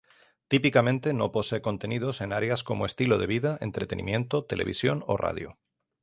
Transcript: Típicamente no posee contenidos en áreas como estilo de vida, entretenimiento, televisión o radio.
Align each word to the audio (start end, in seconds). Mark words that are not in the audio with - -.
Típicamente 0.47 1.13
no 1.13 1.31
posee 1.31 1.61
contenidos 1.61 2.21
en 2.21 2.33
áreas 2.33 2.63
como 2.63 2.87
estilo 2.87 3.19
de 3.19 3.27
vida, 3.27 3.59
entretenimiento, 3.61 4.45
televisión 4.45 5.03
o 5.05 5.15
radio. 5.15 5.59